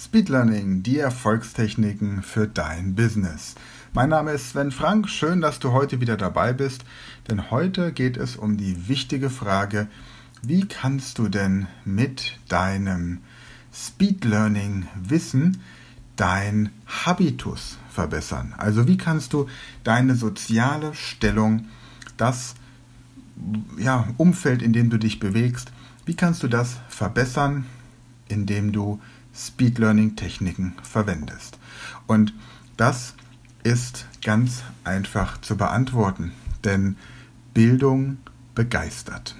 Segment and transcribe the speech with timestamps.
[0.00, 3.56] Speed Learning, die Erfolgstechniken für dein Business.
[3.92, 6.84] Mein Name ist Sven Frank, schön, dass du heute wieder dabei bist,
[7.28, 9.88] denn heute geht es um die wichtige Frage,
[10.40, 13.18] wie kannst du denn mit deinem
[13.74, 15.62] Speed Learning Wissen
[16.14, 18.54] dein Habitus verbessern?
[18.56, 19.48] Also wie kannst du
[19.82, 21.66] deine soziale Stellung,
[22.16, 22.54] das
[23.76, 25.72] ja, Umfeld, in dem du dich bewegst,
[26.06, 27.66] wie kannst du das verbessern,
[28.28, 29.00] indem du
[29.38, 31.58] Speed Learning Techniken verwendest.
[32.06, 32.34] Und
[32.76, 33.14] das
[33.62, 36.32] ist ganz einfach zu beantworten,
[36.64, 36.96] denn
[37.54, 38.18] Bildung
[38.54, 39.36] begeistert.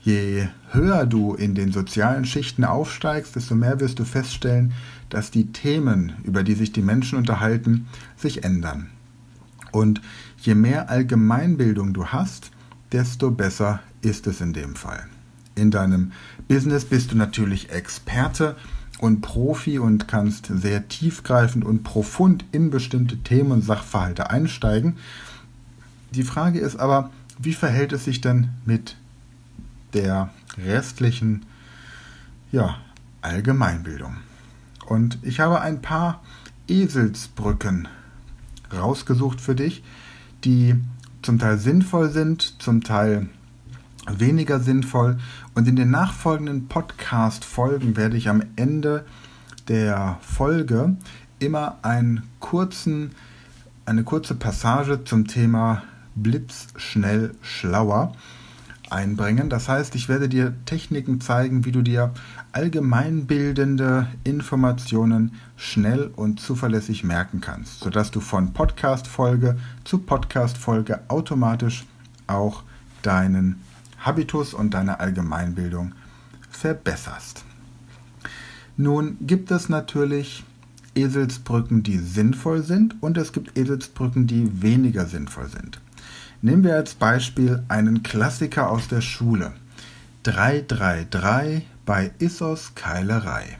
[0.00, 4.72] Je höher du in den sozialen Schichten aufsteigst, desto mehr wirst du feststellen,
[5.10, 8.90] dass die Themen, über die sich die Menschen unterhalten, sich ändern.
[9.72, 10.00] Und
[10.38, 12.52] je mehr Allgemeinbildung du hast,
[12.92, 15.08] desto besser ist es in dem Fall.
[15.58, 16.12] In deinem
[16.46, 18.56] Business bist du natürlich Experte
[19.00, 24.96] und Profi und kannst sehr tiefgreifend und profund in bestimmte Themen und Sachverhalte einsteigen.
[26.12, 28.96] Die Frage ist aber, wie verhält es sich denn mit
[29.94, 31.44] der restlichen
[32.52, 32.78] ja,
[33.22, 34.16] Allgemeinbildung?
[34.86, 36.22] Und ich habe ein paar
[36.68, 37.88] Eselsbrücken
[38.72, 39.82] rausgesucht für dich,
[40.44, 40.76] die
[41.22, 43.28] zum Teil sinnvoll sind, zum Teil
[44.16, 45.18] weniger sinnvoll.
[45.54, 49.04] Und in den nachfolgenden Podcast-Folgen werde ich am Ende
[49.68, 50.96] der Folge
[51.38, 53.12] immer einen kurzen,
[53.86, 55.82] eine kurze Passage zum Thema
[56.14, 58.12] blitzschnell schlauer
[58.90, 59.50] einbringen.
[59.50, 62.12] Das heißt, ich werde dir Techniken zeigen, wie du dir
[62.52, 71.84] allgemeinbildende Informationen schnell und zuverlässig merken kannst, sodass du von Podcast-Folge zu Podcast-Folge automatisch
[72.26, 72.62] auch
[73.02, 73.62] deinen
[73.98, 75.92] Habitus und deine Allgemeinbildung
[76.50, 77.44] verbesserst.
[78.76, 80.44] Nun gibt es natürlich
[80.94, 85.80] Eselsbrücken, die sinnvoll sind und es gibt Eselsbrücken, die weniger sinnvoll sind.
[86.42, 89.52] Nehmen wir als Beispiel einen Klassiker aus der Schule.
[90.22, 93.58] 333 bei Issos Keilerei.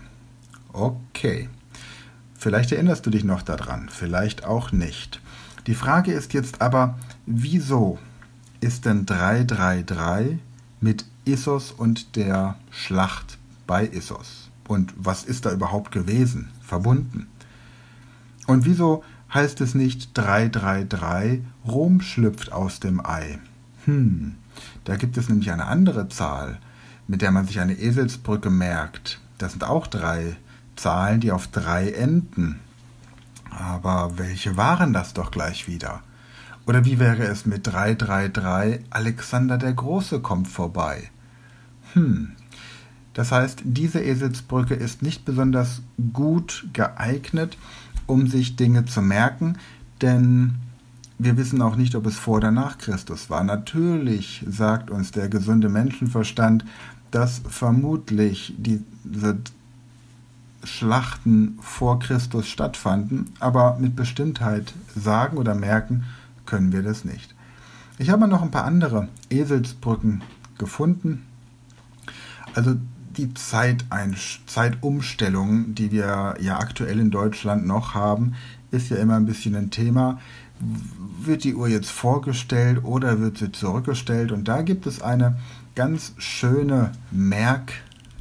[0.73, 1.49] Okay.
[2.35, 5.21] Vielleicht erinnerst du dich noch daran, vielleicht auch nicht.
[5.67, 6.97] Die Frage ist jetzt aber,
[7.27, 7.99] wieso
[8.61, 10.39] ist denn 333
[10.81, 14.51] mit Issos und der Schlacht bei Issos?
[14.67, 17.27] Und was ist da überhaupt gewesen, verbunden?
[18.47, 23.39] Und wieso heißt es nicht 333, Rom schlüpft aus dem Ei?
[23.85, 24.37] Hm,
[24.85, 26.59] da gibt es nämlich eine andere Zahl,
[27.07, 29.21] mit der man sich eine Eselsbrücke merkt.
[29.39, 30.37] Das sind auch drei
[30.77, 32.61] Zahlen, die auf drei enden.
[33.51, 36.03] Aber welche waren das doch gleich wieder?
[36.69, 41.11] Oder wie wäre es mit 333 Alexander der Große kommt vorbei?
[41.95, 42.33] Hm.
[43.15, 45.81] Das heißt, diese Eselsbrücke ist nicht besonders
[46.13, 47.57] gut geeignet,
[48.07, 49.57] um sich Dinge zu merken,
[50.03, 50.57] denn
[51.19, 53.43] wir wissen auch nicht, ob es vor oder nach Christus war.
[53.45, 56.67] Natürlich sagt uns der gesunde Menschenverstand,
[57.11, 59.39] dass vermutlich diese
[60.65, 66.05] Schlachten vor Christus stattfanden, aber mit Bestimmtheit sagen oder merken
[66.49, 67.37] können wir das nicht.
[67.99, 70.23] Ich habe noch ein paar andere Eselsbrücken
[70.57, 71.27] gefunden.
[72.55, 72.75] Also
[73.17, 78.35] die Zeitumstellung, die wir ja aktuell in Deutschland noch haben,
[78.71, 80.19] ist ja immer ein bisschen ein Thema.
[81.21, 84.33] Wird die Uhr jetzt vorgestellt oder wird sie zurückgestellt?
[84.33, 85.39] Und da gibt es eine
[85.75, 86.93] ganz schöne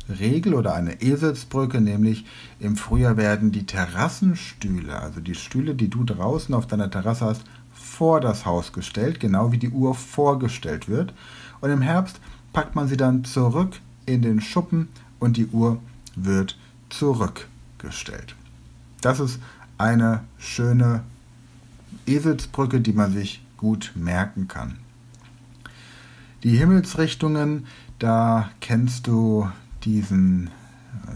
[0.08, 2.26] Merkregel oder eine Eselsbrücke, nämlich
[2.60, 7.44] im Frühjahr werden die Terrassenstühle, also die Stühle, die du draußen auf deiner Terrasse hast,
[7.74, 11.14] vor das Haus gestellt, genau wie die Uhr vorgestellt wird.
[11.62, 12.20] Und im Herbst
[12.54, 15.80] packt man sie dann zurück in den Schuppen und die Uhr
[16.16, 16.58] wird
[16.90, 18.36] zurückgestellt.
[19.02, 19.40] Das ist
[19.78, 21.04] eine schöne
[22.06, 24.78] Eselsbrücke, die man sich gut merken kann.
[26.44, 27.66] Die Himmelsrichtungen,
[28.00, 29.50] da kennst du
[29.84, 30.50] diesen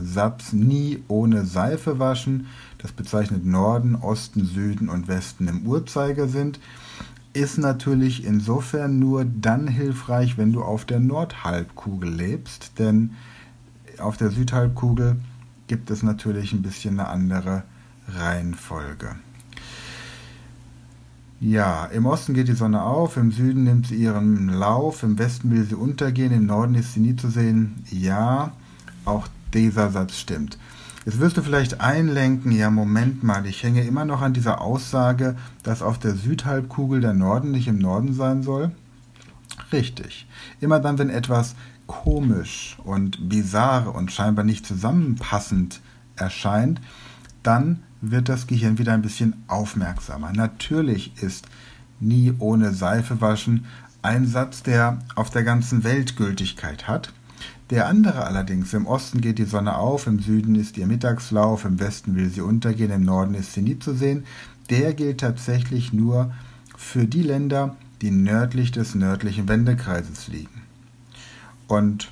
[0.02, 2.48] Satz nie ohne Seife waschen,
[2.78, 6.54] das bezeichnet Norden, Osten, Süden und Westen im Uhrzeigersinn,
[7.34, 13.12] ist natürlich insofern nur dann hilfreich, wenn du auf der Nordhalbkugel lebst, denn
[13.98, 15.18] auf der Südhalbkugel
[15.68, 17.64] gibt es natürlich ein bisschen eine andere
[18.08, 19.16] Reihenfolge.
[21.44, 25.50] Ja, im Osten geht die Sonne auf, im Süden nimmt sie ihren Lauf, im Westen
[25.50, 27.84] will sie untergehen, im Norden ist sie nie zu sehen.
[27.90, 28.52] Ja,
[29.06, 30.60] auch dieser Satz stimmt.
[31.04, 35.36] Jetzt wirst du vielleicht einlenken, ja Moment mal, ich hänge immer noch an dieser Aussage,
[35.64, 38.70] dass auf der Südhalbkugel der Norden nicht im Norden sein soll.
[39.72, 40.28] Richtig.
[40.60, 41.56] Immer dann, wenn etwas
[41.88, 45.82] komisch und bizarr und scheinbar nicht zusammenpassend
[46.16, 46.82] erscheint,
[47.42, 50.34] dann wird das Gehirn wieder ein bisschen aufmerksamer.
[50.34, 51.48] Natürlich ist
[52.00, 53.66] nie ohne Seife waschen
[54.02, 57.14] ein Satz, der auf der ganzen Welt Gültigkeit hat.
[57.70, 61.80] Der andere allerdings, im Osten geht die Sonne auf, im Süden ist ihr Mittagslauf, im
[61.80, 64.26] Westen will sie untergehen, im Norden ist sie nie zu sehen,
[64.70, 66.34] der gilt tatsächlich nur
[66.76, 70.62] für die Länder, die nördlich des nördlichen Wendekreises liegen.
[71.68, 72.12] Und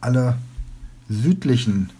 [0.00, 0.36] alle
[1.08, 1.90] südlichen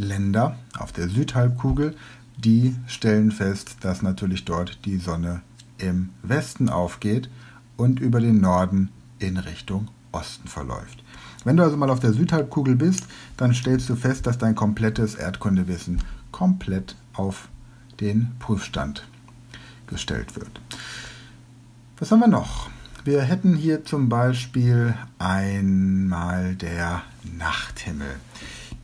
[0.00, 1.94] Länder auf der Südhalbkugel,
[2.36, 5.42] die stellen fest, dass natürlich dort die Sonne
[5.78, 7.28] im Westen aufgeht
[7.76, 8.88] und über den Norden
[9.18, 11.04] in Richtung Osten verläuft.
[11.44, 13.06] Wenn du also mal auf der Südhalbkugel bist,
[13.36, 16.02] dann stellst du fest, dass dein komplettes Erdkundewissen
[16.32, 17.48] komplett auf
[18.00, 19.06] den Prüfstand
[19.86, 20.60] gestellt wird.
[21.98, 22.70] Was haben wir noch?
[23.04, 27.02] Wir hätten hier zum Beispiel einmal der
[27.38, 28.16] Nachthimmel.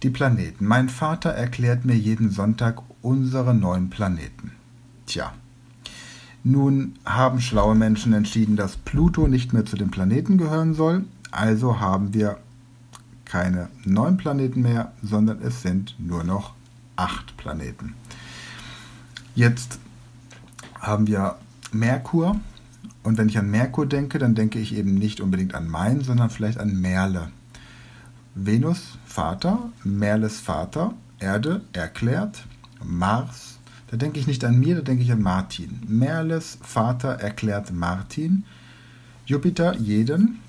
[0.02, 0.66] Die Planeten.
[0.66, 4.52] Mein Vater erklärt mir jeden Sonntag unsere neun Planeten.
[5.06, 5.32] Tja,
[6.44, 11.04] nun haben schlaue Menschen entschieden, dass Pluto nicht mehr zu den Planeten gehören soll.
[11.30, 12.38] Also haben wir
[13.24, 16.54] keine neun Planeten mehr, sondern es sind nur noch
[16.94, 17.94] acht Planeten.
[19.34, 19.80] Jetzt
[20.80, 21.36] haben wir
[21.72, 22.40] Merkur.
[23.02, 26.30] Und wenn ich an Merkur denke, dann denke ich eben nicht unbedingt an Main, sondern
[26.30, 27.30] vielleicht an Merle.
[28.38, 32.44] Venus, Vater, Merles Vater, Erde, erklärt,
[32.84, 33.58] Mars,
[33.90, 35.80] da denke ich nicht an mir, da denke ich an Martin.
[35.88, 38.44] Merles Vater erklärt Martin,
[39.24, 40.40] Jupiter jeden,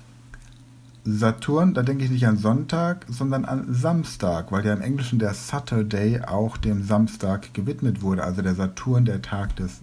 [1.06, 5.32] Saturn, da denke ich nicht an Sonntag, sondern an Samstag, weil ja im Englischen der
[5.32, 9.80] Saturday auch dem Samstag gewidmet wurde, also der Saturn, der Tag des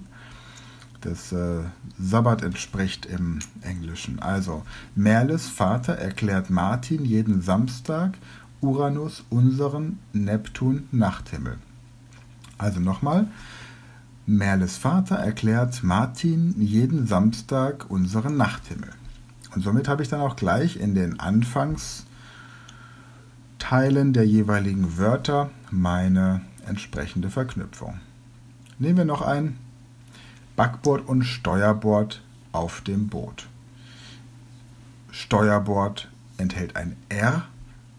[1.05, 1.61] des äh,
[1.97, 4.19] Sabbat entspricht im Englischen.
[4.19, 4.63] Also
[4.95, 8.17] Merles Vater erklärt Martin jeden Samstag
[8.61, 11.57] Uranus unseren Neptun Nachthimmel.
[12.57, 13.27] Also nochmal,
[14.25, 18.89] Merles Vater erklärt Martin jeden Samstag unseren Nachthimmel.
[19.53, 22.05] Und somit habe ich dann auch gleich in den Anfangsteilen
[24.13, 27.99] der jeweiligen Wörter meine entsprechende Verknüpfung.
[28.79, 29.57] Nehmen wir noch ein
[30.55, 32.21] Backbord und Steuerbord
[32.51, 33.47] auf dem Boot.
[35.11, 37.45] Steuerbord enthält ein R,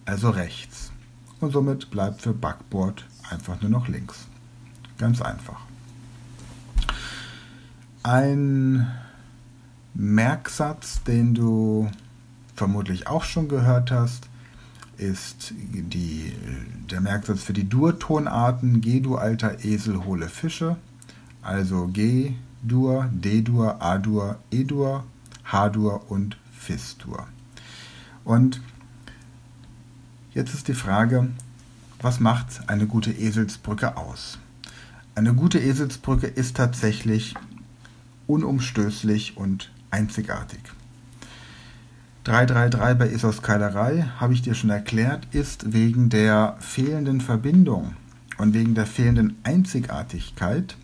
[0.04, 0.92] also rechts.
[1.40, 4.26] Und somit bleibt für Backbord einfach nur noch links.
[4.98, 5.60] Ganz einfach.
[8.02, 8.86] Ein
[9.94, 11.90] Merksatz, den du
[12.54, 14.28] vermutlich auch schon gehört hast,
[14.96, 16.32] ist die,
[16.90, 20.76] der Merksatz für die Durtonarten du alter Esel, hole Fische.
[21.46, 22.32] Also G,
[22.64, 25.04] Dur, D-Dur, A-Dur, E-Dur,
[25.44, 27.24] H-Dur und Fis-Dur.
[28.24, 28.60] Und
[30.34, 31.28] jetzt ist die Frage,
[32.02, 34.38] was macht eine gute Eselsbrücke aus?
[35.14, 37.34] Eine gute Eselsbrücke ist tatsächlich
[38.26, 40.58] unumstößlich und einzigartig.
[42.24, 47.94] 333 bei Esos Keilerei, habe ich dir schon erklärt, ist wegen der fehlenden Verbindung
[48.36, 50.76] und wegen der fehlenden Einzigartigkeit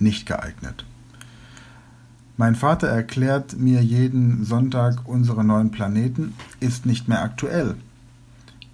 [0.00, 0.84] nicht geeignet.
[2.36, 7.74] Mein Vater erklärt mir jeden Sonntag unsere neuen Planeten, ist nicht mehr aktuell,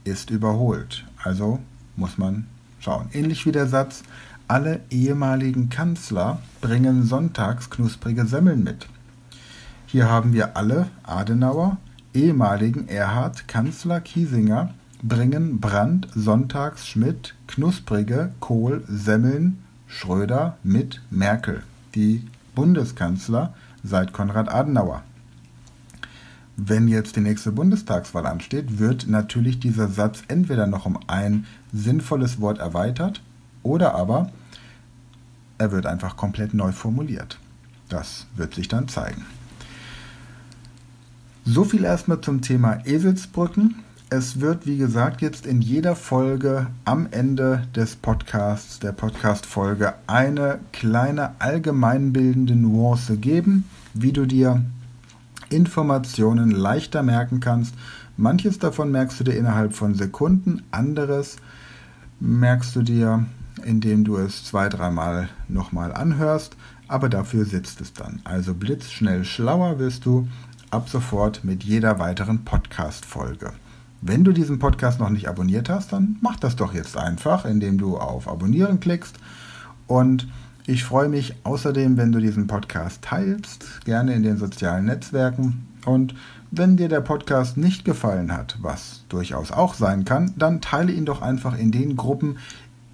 [0.04, 1.04] ist überholt.
[1.22, 1.58] Also
[1.96, 2.46] muss man
[2.78, 3.08] schauen.
[3.12, 4.04] Ähnlich wie der Satz,
[4.46, 8.86] alle ehemaligen Kanzler bringen sonntags knusprige Semmeln mit.
[9.86, 11.78] Hier haben wir alle Adenauer,
[12.14, 21.62] ehemaligen Erhard, Kanzler Kiesinger, bringen Brandt, Sonntags, Schmidt, knusprige Kohl, Semmeln, Schröder mit Merkel,
[21.94, 25.02] die Bundeskanzler seit Konrad Adenauer.
[26.56, 32.40] Wenn jetzt die nächste Bundestagswahl ansteht, wird natürlich dieser Satz entweder noch um ein sinnvolles
[32.40, 33.22] Wort erweitert
[33.62, 34.30] oder aber
[35.58, 37.38] er wird einfach komplett neu formuliert.
[37.88, 39.24] Das wird sich dann zeigen.
[41.44, 43.76] So viel erstmal zum Thema Eselsbrücken.
[44.08, 50.60] Es wird, wie gesagt, jetzt in jeder Folge am Ende des Podcasts, der Podcast-Folge, eine
[50.70, 54.64] kleine allgemeinbildende Nuance geben, wie du dir
[55.50, 57.74] Informationen leichter merken kannst.
[58.16, 61.38] Manches davon merkst du dir innerhalb von Sekunden, anderes
[62.20, 63.26] merkst du dir,
[63.64, 68.20] indem du es zwei, dreimal nochmal anhörst, aber dafür sitzt es dann.
[68.22, 70.28] Also blitzschnell schlauer wirst du
[70.70, 73.52] ab sofort mit jeder weiteren Podcast-Folge.
[74.08, 77.76] Wenn du diesen Podcast noch nicht abonniert hast, dann mach das doch jetzt einfach, indem
[77.76, 79.16] du auf Abonnieren klickst.
[79.88, 80.28] Und
[80.64, 86.14] ich freue mich außerdem, wenn du diesen Podcast teilst, gerne in den sozialen Netzwerken Und
[86.52, 91.04] wenn dir der Podcast nicht gefallen hat, was durchaus auch sein kann, dann teile ihn
[91.04, 92.38] doch einfach in den Gruppen,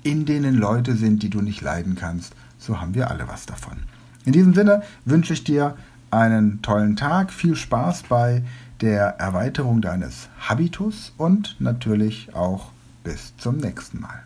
[0.02, 2.34] in denen Leute sind, die du nicht leiden kannst.
[2.56, 3.76] So haben wir alle was davon.
[4.24, 5.76] In diesem Sinne wünsche ich dir
[6.10, 8.42] einen tollen Tag, viel Spaß bei
[8.82, 12.72] der Erweiterung deines Habitus und natürlich auch
[13.04, 14.24] bis zum nächsten Mal.